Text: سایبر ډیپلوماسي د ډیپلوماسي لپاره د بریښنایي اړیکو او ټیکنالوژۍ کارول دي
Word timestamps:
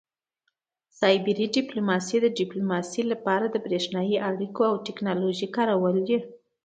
سایبر 0.99 1.39
ډیپلوماسي 1.57 2.17
د 2.21 2.27
ډیپلوماسي 2.39 3.01
لپاره 3.11 3.45
د 3.49 3.55
بریښنایي 3.65 4.17
اړیکو 4.29 4.61
او 4.71 4.75
ټیکنالوژۍ 4.85 5.47
کارول 5.57 5.97
دي 6.07 6.17